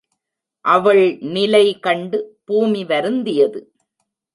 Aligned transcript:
அவள்நிலை 0.65 1.79
கண்டு 1.79 2.39
பூமி 2.45 2.85
வருந்தியது. 2.85 3.61